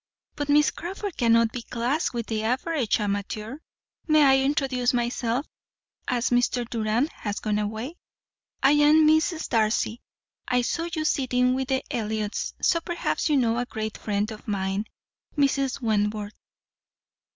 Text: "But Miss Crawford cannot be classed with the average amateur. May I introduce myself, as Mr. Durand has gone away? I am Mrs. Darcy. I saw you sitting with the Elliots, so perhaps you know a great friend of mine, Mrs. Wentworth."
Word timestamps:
"But 0.35 0.49
Miss 0.49 0.71
Crawford 0.71 1.15
cannot 1.15 1.51
be 1.51 1.61
classed 1.61 2.11
with 2.11 2.25
the 2.25 2.41
average 2.41 2.99
amateur. 2.99 3.57
May 4.07 4.23
I 4.23 4.43
introduce 4.43 4.95
myself, 4.95 5.45
as 6.07 6.31
Mr. 6.31 6.67
Durand 6.67 7.11
has 7.11 7.39
gone 7.39 7.59
away? 7.59 7.97
I 8.63 8.71
am 8.71 9.05
Mrs. 9.07 9.47
Darcy. 9.47 10.01
I 10.47 10.63
saw 10.63 10.89
you 10.91 11.05
sitting 11.05 11.53
with 11.53 11.67
the 11.67 11.83
Elliots, 11.91 12.55
so 12.63 12.79
perhaps 12.81 13.29
you 13.29 13.37
know 13.37 13.59
a 13.59 13.65
great 13.67 13.95
friend 13.95 14.31
of 14.31 14.47
mine, 14.47 14.85
Mrs. 15.37 15.81
Wentworth." 15.81 16.33